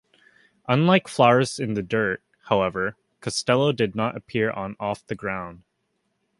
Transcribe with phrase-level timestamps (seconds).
[0.67, 5.61] Unlike "Flowers in the Dirt", however, Costello did not appear on "Off the Ground".